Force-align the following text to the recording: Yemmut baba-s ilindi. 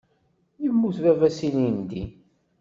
Yemmut 0.61 0.97
baba-s 1.03 1.39
ilindi. 1.47 2.03